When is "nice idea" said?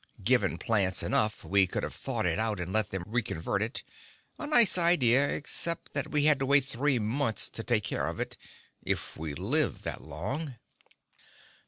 4.47-5.29